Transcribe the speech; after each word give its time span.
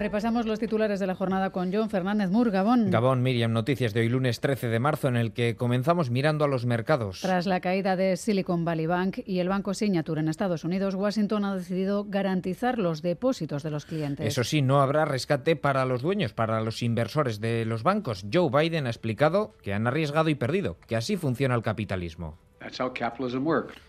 Repasamos 0.00 0.46
los 0.46 0.58
titulares 0.58 0.98
de 0.98 1.06
la 1.06 1.14
jornada 1.14 1.50
con 1.50 1.70
John 1.70 1.90
Fernández 1.90 2.30
Mur, 2.30 2.50
Gabón. 2.50 2.90
Gabón, 2.90 3.22
Miriam, 3.22 3.52
noticias 3.52 3.92
de 3.92 4.00
hoy 4.00 4.08
lunes 4.08 4.40
13 4.40 4.68
de 4.68 4.78
marzo 4.78 5.08
en 5.08 5.16
el 5.16 5.34
que 5.34 5.56
comenzamos 5.56 6.08
mirando 6.08 6.46
a 6.46 6.48
los 6.48 6.64
mercados. 6.64 7.20
Tras 7.20 7.44
la 7.44 7.60
caída 7.60 7.96
de 7.96 8.16
Silicon 8.16 8.64
Valley 8.64 8.86
Bank 8.86 9.18
y 9.26 9.40
el 9.40 9.50
banco 9.50 9.74
Signature 9.74 10.22
en 10.22 10.28
Estados 10.28 10.64
Unidos, 10.64 10.94
Washington 10.94 11.44
ha 11.44 11.54
decidido 11.54 12.06
garantizar 12.08 12.78
los 12.78 13.02
depósitos 13.02 13.62
de 13.62 13.70
los 13.70 13.84
clientes. 13.84 14.26
Eso 14.26 14.42
sí, 14.42 14.62
no 14.62 14.80
habrá 14.80 15.04
rescate 15.04 15.54
para 15.54 15.84
los 15.84 16.00
dueños, 16.00 16.32
para 16.32 16.62
los 16.62 16.82
inversores 16.82 17.38
de 17.38 17.66
los 17.66 17.82
bancos. 17.82 18.24
Joe 18.32 18.48
Biden 18.48 18.86
ha 18.86 18.90
explicado 18.90 19.52
que 19.62 19.74
han 19.74 19.86
arriesgado 19.86 20.30
y 20.30 20.34
perdido, 20.34 20.78
que 20.86 20.96
así 20.96 21.18
funciona 21.18 21.54
el 21.54 21.62
capitalismo. 21.62 22.38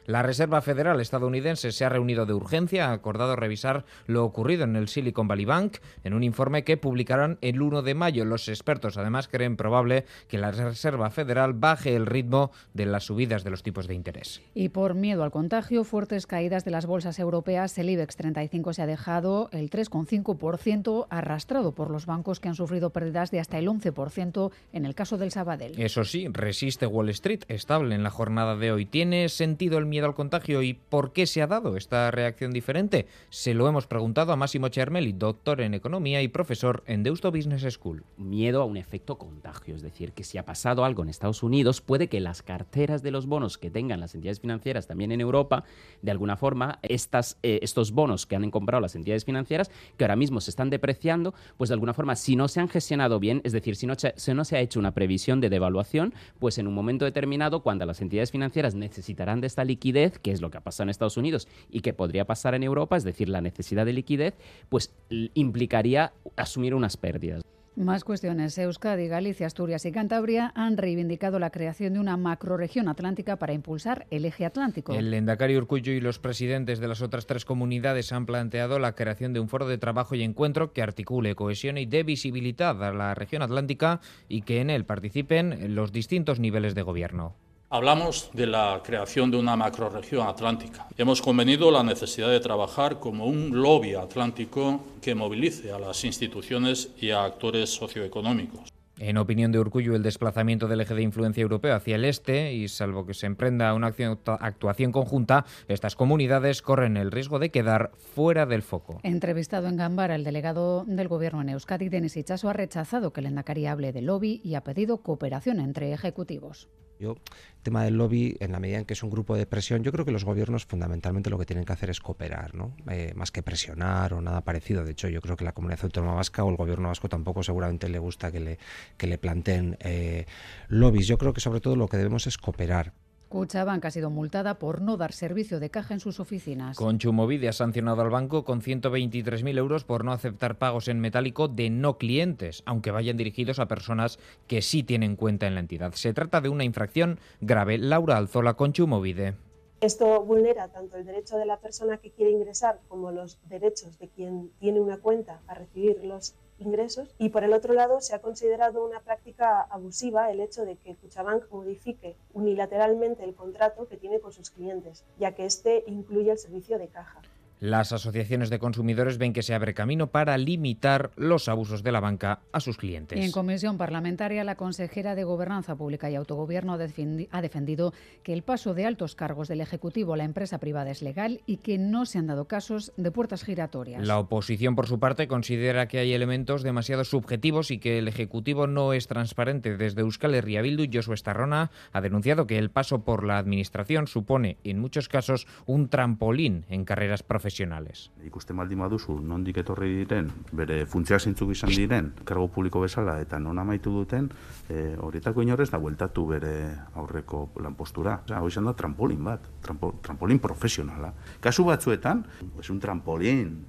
La 0.05 0.21
Reserva 0.23 0.61
Federal 0.61 0.99
estadounidense 0.99 1.71
se 1.71 1.85
ha 1.85 1.89
reunido 1.89 2.25
de 2.25 2.34
urgencia, 2.34 2.89
ha 2.89 2.94
acordado 2.94 3.35
revisar 3.35 3.85
lo 4.07 4.23
ocurrido 4.23 4.63
en 4.63 4.75
el 4.75 4.88
Silicon 4.88 5.27
Valley 5.27 5.45
Bank 5.45 5.77
en 6.03 6.13
un 6.13 6.23
informe 6.23 6.63
que 6.63 6.77
publicarán 6.77 7.38
el 7.41 7.61
1 7.61 7.81
de 7.81 7.95
mayo. 7.95 8.25
Los 8.25 8.47
expertos 8.47 8.97
además 8.97 9.27
creen 9.27 9.57
probable 9.57 10.05
que 10.27 10.38
la 10.38 10.52
Reserva 10.52 11.09
Federal 11.09 11.53
baje 11.53 11.95
el 11.95 12.05
ritmo 12.05 12.52
de 12.73 12.85
las 12.85 13.05
subidas 13.05 13.44
de 13.44 13.49
los 13.49 13.63
tipos 13.63 13.88
de 13.88 13.95
interés. 13.95 14.41
Y 14.53 14.70
por 14.70 14.95
miedo 14.95 15.23
al 15.23 15.31
contagio, 15.31 15.83
fuertes 15.83 16.25
caídas 16.25 16.66
de 16.66 16.72
las 16.72 16.85
bolsas 16.85 17.19
europeas, 17.19 17.77
el 17.77 17.89
IBEX 17.89 18.16
35 18.16 18.73
se 18.73 18.81
ha 18.81 18.88
dejado 18.88 19.49
el 19.52 19.69
3,5% 19.69 21.08
arrastrado 21.09 21.73
por 21.73 21.89
los 21.89 22.05
bancos 22.05 22.39
que 22.39 22.47
han 22.47 22.55
sufrido 22.55 22.91
pérdidas 22.91 23.31
de 23.31 23.39
hasta 23.39 23.58
el 23.58 23.67
11% 23.67 24.52
en 24.73 24.85
el 24.85 24.95
caso 24.95 25.17
del 25.17 25.31
Sabadell. 25.31 25.80
Eso 25.80 26.03
sí, 26.03 26.28
resiste 26.31 26.85
Wall 26.85 27.09
Street, 27.09 27.44
estable 27.47 27.95
en 27.95 28.03
la 28.03 28.09
jornada 28.09 28.56
de 28.56 28.61
hoy. 28.70 28.86
¿Tiene 28.86 29.30
sentido 29.30 29.78
el 29.78 29.86
miedo 29.86 30.06
al 30.06 30.14
contagio 30.14 30.62
y 30.62 30.73
por 30.73 31.14
qué 31.14 31.26
se 31.26 31.42
ha 31.42 31.48
dado 31.48 31.78
esta 31.78 32.12
reacción 32.12 32.52
diferente? 32.52 33.08
Se 33.30 33.53
lo 33.53 33.70
hemos 33.70 33.88
preguntado 33.88 34.34
a 34.34 34.36
Máximo 34.36 34.68
Chermeli, 34.68 35.14
doctor 35.14 35.62
en 35.62 35.73
economía 35.73 36.22
y 36.22 36.28
profesor 36.28 36.84
en 36.86 37.03
Deusto 37.03 37.31
Business 37.31 37.66
School. 37.73 38.03
Miedo 38.18 38.62
a 38.62 38.66
un 38.66 38.76
efecto 38.76 39.18
contagio, 39.18 39.73
es 39.73 39.81
decir, 39.81 40.12
que 40.12 40.26
si 40.26 40.38
ha 40.38 40.44
pasado 40.44 40.84
algo 40.84 41.02
en 41.03 41.08
Estados 41.08 41.44
Unidos, 41.44 41.80
puede 41.80 42.09
que 42.09 42.20
las 42.20 42.42
carteras 42.44 43.02
de 43.02 43.12
los 43.12 43.26
bonos 43.26 43.58
que 43.58 43.72
tengan 43.72 44.02
las 44.02 44.14
entidades 44.14 44.42
financieras 44.42 44.88
también 44.88 45.14
en 45.14 45.22
Europa, 45.22 45.64
de 46.02 46.12
alguna 46.12 46.36
forma, 46.36 46.80
estas, 46.81 47.38
eh, 47.44 47.59
estos 47.62 47.94
bonos 47.94 48.25
que 48.25 48.36
han 48.36 48.52
comprado 48.52 48.81
las 48.81 48.96
entidades 48.96 49.23
financieras, 49.23 49.72
que 49.96 50.03
ahora 50.03 50.18
mismo 50.18 50.42
se 50.42 50.52
están 50.52 50.70
depreciando, 50.70 51.34
pues 51.56 51.70
de 51.70 51.75
alguna 51.75 51.94
forma, 51.94 52.18
si 52.18 52.36
no 52.36 52.50
se 52.50 52.59
han 52.59 52.68
gestionado 52.68 53.20
bien, 53.20 53.42
es 53.46 53.53
decir, 53.53 53.78
si 53.78 53.88
no, 53.88 53.94
si 53.96 54.34
no 54.34 54.44
se 54.44 54.58
ha 54.58 54.59
hecho 54.59 54.80
una 54.80 54.94
previsión 54.94 55.40
de 55.40 55.50
devaluación, 55.50 56.14
pues 56.40 56.58
en 56.58 56.68
un 56.68 56.73
momento 56.73 57.06
determinado, 57.06 57.62
cuando 57.62 57.86
las 57.86 58.02
entidades 58.02 58.31
financieras 58.31 58.50
necesitarán 58.75 59.41
de 59.41 59.47
esta 59.47 59.63
liquidez, 59.63 60.19
que 60.19 60.31
es 60.31 60.41
lo 60.41 60.52
que 60.52 60.57
ha 60.57 60.61
pasado 60.61 60.83
en 60.83 60.89
Estados 60.89 61.17
Unidos 61.17 61.47
y 61.69 61.81
que 61.81 61.94
podría 61.94 62.25
pasar 62.25 62.55
en 62.55 62.63
Europa, 62.63 62.97
es 62.97 63.03
decir, 63.03 63.30
la 63.30 63.41
necesidad 63.41 63.85
de 63.85 63.94
liquidez, 63.94 64.35
pues 64.69 64.94
implicaría 65.09 66.13
asumir 66.35 66.75
unas 66.75 66.97
pérdidas. 66.97 67.44
Más 67.75 68.03
cuestiones. 68.03 68.57
Euskadi, 68.57 69.07
Galicia, 69.07 69.47
Asturias 69.47 69.85
y 69.85 69.94
Cantabria 69.94 70.52
han 70.55 70.75
reivindicado 70.75 71.39
la 71.39 71.52
creación 71.52 71.94
de 71.94 71.99
una 71.99 72.17
macroregión 72.17 72.89
atlántica 72.89 73.38
para 73.38 73.53
impulsar 73.53 74.07
el 74.11 74.25
eje 74.25 74.45
atlántico. 74.45 74.94
El 74.94 75.13
Endacari 75.13 75.55
Urcuyo 75.55 75.94
y 75.94 76.02
los 76.02 76.19
presidentes 76.19 76.79
de 76.79 76.89
las 76.89 77.02
otras 77.02 77.27
tres 77.27 77.45
comunidades 77.45 78.11
han 78.11 78.25
planteado 78.25 78.77
la 78.77 78.94
creación 78.94 79.31
de 79.31 79.39
un 79.39 79.47
foro 79.47 79.67
de 79.67 79.77
trabajo 79.77 80.16
y 80.16 80.23
encuentro 80.23 80.73
que 80.73 80.81
articule, 80.81 81.33
cohesión 81.33 81.77
y 81.77 81.85
dé 81.85 82.03
visibilidad 82.03 82.83
a 82.83 82.91
la 82.91 83.13
región 83.16 83.41
atlántica 83.41 84.02
y 84.27 84.41
que 84.41 84.59
en 84.59 84.69
él 84.69 84.83
participen 84.83 85.73
los 85.73 85.94
distintos 85.94 86.41
niveles 86.41 86.75
de 86.75 86.81
gobierno. 86.81 87.35
Hablamos 87.74 88.30
de 88.34 88.48
la 88.48 88.82
creación 88.84 89.32
de 89.32 89.38
una 89.38 89.56
macroregión 89.56 90.28
atlántica. 90.28 90.90
Hemos 90.98 91.22
convenido 91.22 91.72
la 91.72 91.84
necesidad 91.84 92.30
de 92.30 92.42
trabajar 92.42 93.00
como 93.00 93.28
un 93.28 93.62
lobby 93.62 93.96
atlántico 93.96 94.82
que 95.02 95.16
movilice 95.16 95.72
a 95.72 95.80
las 95.80 96.04
instituciones 96.04 96.90
y 97.00 97.12
a 97.12 97.24
actores 97.24 97.70
socioeconómicos. 97.70 98.74
En 99.00 99.18
opinión 99.18 99.54
de 99.54 99.59
Urcuyo, 99.59 99.96
el 99.96 100.04
desplazamiento 100.04 100.68
del 100.68 100.82
eje 100.82 100.96
de 100.96 101.02
influencia 101.02 101.44
europeo 101.44 101.74
hacia 101.74 101.96
el 101.96 102.04
este, 102.04 102.52
y 102.52 102.68
salvo 102.68 103.06
que 103.06 103.14
se 103.14 103.26
emprenda 103.26 103.74
una 103.74 103.88
actuación 103.88 104.92
conjunta, 104.92 105.46
estas 105.70 105.96
comunidades 105.96 106.62
corren 106.62 106.98
el 106.98 107.09
riesgo 107.09 107.40
de 107.40 107.52
quedar 107.52 107.92
fuera 107.96 108.46
del 108.46 108.64
foco. 108.64 109.00
Entrevistado 109.03 109.70
en 109.70 109.78
Gambara, 109.78 110.16
el 110.16 110.26
delegado 110.26 110.84
del 110.86 111.08
Gobierno 111.08 111.42
en 111.42 111.48
Euskadi, 111.48 111.88
Denis 111.88 112.18
Ichaso, 112.18 112.50
ha 112.50 112.53
rechazado 112.53 113.14
que 113.14 113.22
el 113.22 113.28
Endacari 113.28 113.66
hable 113.66 113.94
de 113.94 114.02
lobby 114.02 114.42
y 114.44 114.56
ha 114.56 114.62
pedido 114.66 114.98
cooperación 114.98 115.62
entre 115.62 115.94
ejecutivos. 115.94 116.68
Yo, 117.01 117.13
el 117.13 117.63
tema 117.63 117.84
del 117.84 117.97
lobby, 117.97 118.38
en 118.39 118.51
la 118.51 118.59
medida 118.59 118.78
en 118.78 118.85
que 118.85 118.94
es 118.94 119.01
un 119.01 119.09
grupo 119.09 119.35
de 119.35 119.47
presión, 119.47 119.81
yo 119.81 119.91
creo 119.91 120.06
que 120.06 120.12
los 120.12 120.23
gobiernos 120.23 120.66
fundamentalmente 120.66 121.31
lo 121.31 121.39
que 121.39 121.47
tienen 121.47 121.66
que 121.66 121.73
hacer 121.73 121.89
es 121.89 122.00
cooperar, 122.00 122.53
¿no? 122.53 122.75
Eh, 122.91 123.13
más 123.16 123.31
que 123.31 123.41
presionar 123.41 124.13
o 124.13 124.22
nada 124.22 124.41
parecido. 124.41 124.85
De 124.85 124.91
hecho, 124.91 125.09
yo 125.09 125.19
creo 125.19 125.35
que 125.35 125.44
la 125.44 125.51
comunidad 125.51 125.79
autónoma 125.81 126.13
vasca 126.13 126.44
o 126.44 126.50
el 126.51 126.57
gobierno 126.57 126.90
vasco 126.90 127.09
tampoco 127.09 127.41
seguramente 127.41 127.90
le 127.90 127.97
gusta 127.97 128.31
que 128.31 128.40
le, 128.40 128.59
que 128.97 129.07
le 129.07 129.17
planteen 129.17 129.78
eh, 129.79 130.28
lobbies. 130.67 131.07
Yo 131.07 131.17
creo 131.17 131.34
que 131.34 131.41
sobre 131.41 131.59
todo 131.59 131.75
lo 131.75 131.88
que 131.88 131.97
debemos 131.97 132.28
es 132.28 132.38
cooperar. 132.38 132.94
Cuchabank 133.31 133.86
ha 133.86 133.92
sido 133.92 134.09
multada 134.09 134.59
por 134.59 134.81
no 134.81 134.97
dar 134.97 135.14
servicio 135.14 135.62
de 135.62 135.69
caja 135.69 135.94
en 135.94 136.02
sus 136.02 136.19
oficinas. 136.19 136.75
Conchumovide 136.75 137.47
ha 137.47 137.53
sancionado 137.53 138.02
al 138.02 138.09
banco 138.09 138.44
con 138.44 138.62
123.000 138.62 139.58
euros 139.58 139.86
por 139.86 140.03
no 140.03 140.12
aceptar 140.12 140.58
pagos 140.58 140.90
en 140.90 141.00
metálico 141.00 141.47
de 141.47 141.70
no 141.70 141.97
clientes, 141.97 142.62
aunque 142.66 142.91
vayan 142.91 143.16
dirigidos 143.16 143.59
a 143.59 143.70
personas 143.70 144.20
que 144.47 144.62
sí 144.62 144.84
tienen 144.84 145.16
cuenta 145.16 145.47
en 145.47 145.53
la 145.53 145.62
entidad. 145.62 145.94
Se 145.94 146.14
trata 146.14 146.41
de 146.41 146.50
una 146.50 146.66
infracción 146.66 147.20
grave. 147.40 147.78
Laura 147.78 148.18
Alzola, 148.18 148.56
Conchumovide. 148.56 149.36
Esto 149.80 150.24
vulnera 150.25 150.68
tanto 150.68 150.97
el 150.97 151.06
derecho 151.06 151.38
de 151.38 151.46
la 151.46 151.58
persona 151.58 151.97
que 151.97 152.12
quiere 152.12 152.31
ingresar 152.31 152.81
como 152.90 153.12
los 153.12 153.40
derechos 153.47 153.97
de 153.97 154.09
quien 154.09 154.52
tiene 154.59 154.81
una 154.81 154.97
cuenta 154.97 155.40
a 155.47 155.53
recibir 155.53 156.03
los 156.03 156.36
ingresos 156.61 157.13
y 157.17 157.29
por 157.29 157.44
el 157.44 157.53
otro 157.53 157.73
lado 157.73 158.01
se 158.01 158.16
ha 158.16 158.19
considerado 158.19 158.85
una 158.85 159.01
práctica 159.01 159.61
abusiva 159.61 160.31
el 160.31 160.39
hecho 160.39 160.66
de 160.66 160.75
que 160.75 160.95
Cuchabank 160.95 161.49
modifique 161.51 162.16
unilateralmente 162.33 163.23
el 163.23 163.35
contrato 163.35 163.88
que 163.88 163.97
tiene 163.97 164.19
con 164.19 164.31
sus 164.31 164.49
clientes, 164.49 165.03
ya 165.19 165.33
que 165.33 165.45
este 165.45 165.83
incluye 165.88 166.31
el 166.31 166.38
servicio 166.38 166.77
de 166.79 166.88
caja. 166.88 167.22
Las 167.61 167.94
asociaciones 167.94 168.49
de 168.49 168.57
consumidores 168.57 169.19
ven 169.19 169.33
que 169.33 169.44
se 169.44 169.53
abre 169.53 169.75
camino 169.75 170.07
para 170.07 170.35
limitar 170.39 171.11
los 171.16 171.47
abusos 171.47 171.83
de 171.83 171.91
la 171.91 171.99
banca 171.99 172.39
a 172.51 172.59
sus 172.59 172.75
clientes. 172.75 173.19
Y 173.19 173.22
en 173.22 173.31
comisión 173.31 173.77
parlamentaria, 173.77 174.44
la 174.44 174.55
consejera 174.55 175.13
de 175.13 175.23
Gobernanza 175.25 175.75
Pública 175.75 176.09
y 176.09 176.16
Autogobierno 176.16 176.73
ha 176.73 177.41
defendido 177.41 177.94
que 178.23 178.33
el 178.33 178.41
paso 178.41 178.73
de 178.73 178.88
altos 178.88 179.13
cargos 179.13 179.47
del 179.47 179.61
Ejecutivo 179.61 180.16
a 180.16 180.17
la 180.17 180.23
empresa 180.23 180.57
privada 180.57 180.89
es 180.89 181.03
legal 181.03 181.41
y 181.45 181.57
que 181.57 181.77
no 181.77 182.07
se 182.07 182.17
han 182.17 182.25
dado 182.25 182.45
casos 182.45 182.94
de 182.97 183.11
puertas 183.11 183.44
giratorias. 183.44 184.07
La 184.07 184.17
oposición, 184.17 184.75
por 184.75 184.88
su 184.88 184.99
parte, 184.99 185.28
considera 185.28 185.88
que 185.88 185.99
hay 185.99 186.13
elementos 186.13 186.63
demasiado 186.63 187.03
subjetivos 187.03 187.69
y 187.69 187.78
que 187.78 187.99
el 187.99 188.07
Ejecutivo 188.07 188.66
no 188.66 188.93
es 188.93 189.05
transparente. 189.05 189.78
Desde 189.78 190.01
Euskal 190.01 190.33
Herria 190.33 190.63
Bildu, 190.63 190.85
Josué 190.91 191.13
Estarrona 191.13 191.69
ha 191.93 192.01
denunciado 192.01 192.47
que 192.47 192.57
el 192.57 192.72
paso 192.72 193.03
por 193.03 193.23
la 193.23 193.38
Administración 193.38 194.07
supone, 194.07 194.57
en 194.63 194.79
muchos 194.79 195.07
casos, 195.07 195.45
un 195.67 195.89
trampolín 195.89 196.66
en 196.67 196.85
carreras 196.85 197.22
profesionales 197.22 197.50
profesionales. 197.51 198.09
Ikusten 198.25 198.56
baldin 198.56 198.79
baduzu, 198.79 199.17
nondik 199.19 199.57
etorri 199.59 199.89
diren, 200.00 200.29
bere 200.56 200.85
funtzioa 200.88 201.19
zeintzuk 201.19 201.51
izan 201.51 201.73
diren, 201.75 202.12
kargo 202.23 202.47
publiko 202.47 202.81
bezala 202.81 203.19
eta 203.22 203.39
non 203.39 203.59
amaitu 203.59 203.91
duten, 203.91 204.29
e, 204.69 204.95
horietako 204.97 205.44
inorrez 205.44 205.69
da 205.72 205.78
bueltatu 205.78 206.25
bere 206.28 206.53
aurreko 206.95 207.50
lanpostura. 207.61 208.22
Osa, 208.25 208.41
hori 208.41 208.56
da 208.56 208.73
trampolin 208.73 209.23
bat, 209.23 209.41
trampo, 209.61 209.95
trampolin 210.01 210.40
profesionala. 210.40 211.13
Kasu 211.41 211.66
batzuetan, 211.66 212.25
es 212.59 212.69
un 212.69 212.79
trampolín, 212.79 213.66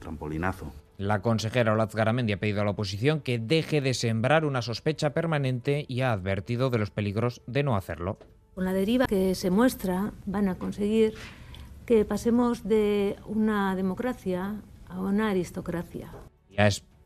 trampolinazo. 0.00 0.72
La 0.98 1.22
consejera 1.22 1.72
Olaz 1.72 1.94
Garamendi 1.94 2.32
ha 2.32 2.40
pedido 2.40 2.60
a 2.60 2.64
la 2.64 2.72
oposición 2.72 3.20
que 3.20 3.38
deje 3.38 3.80
de 3.80 3.94
sembrar 3.94 4.44
una 4.44 4.62
sospecha 4.62 5.14
permanente 5.14 5.86
y 5.88 6.00
ha 6.02 6.12
advertido 6.12 6.70
de 6.70 6.78
los 6.78 6.90
peligros 6.90 7.40
de 7.46 7.62
no 7.62 7.76
hacerlo. 7.76 8.18
Con 8.54 8.64
la 8.64 8.72
deriva 8.72 9.06
que 9.06 9.36
se 9.36 9.50
muestra, 9.50 10.12
van 10.26 10.48
a 10.48 10.56
conseguir 10.56 11.14
que 11.88 12.04
pasemos 12.04 12.68
de 12.68 13.16
una 13.24 13.74
democracia 13.74 14.60
a 14.90 15.00
una 15.00 15.30
aristocracia. 15.30 16.10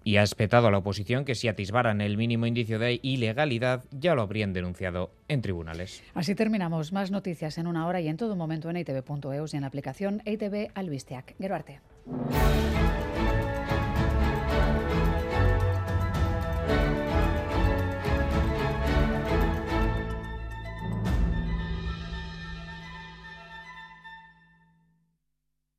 Y 0.03 0.17
ha 0.17 0.23
espetado 0.25 0.67
a 0.67 0.73
la 0.73 0.79
oposición 0.79 1.25
que 1.25 1.37
si 1.37 1.47
atisbaran 1.47 2.01
el 2.01 2.17
mínimo 2.17 2.47
indicio 2.47 2.81
de 2.81 2.99
ilegalidad 3.01 3.85
ya 3.93 4.17
lo 4.17 4.23
habrían 4.23 4.53
denunciado 4.53 5.13
en 5.29 5.41
tribunales. 5.41 6.03
Así 6.15 6.35
terminamos. 6.35 6.93
Más 6.93 7.13
noticias 7.13 7.59
en 7.59 7.69
una 7.69 7.87
hora 7.87 8.01
y 8.01 8.09
en 8.09 8.17
todo 8.17 8.35
momento 8.35 8.71
en 8.71 8.79
itv.eus 8.79 9.55
y 9.55 9.57
en 9.57 9.61
la 9.61 9.69
aplicación 9.69 10.21
ITV 10.27 10.73
Albisteac. 10.75 11.37
Geruarte. 11.39 11.79